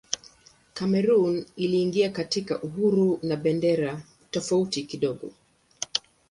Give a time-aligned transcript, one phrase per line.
[0.73, 5.31] Kamerun iliingia katika uhuru na bendera tofauti kidogo.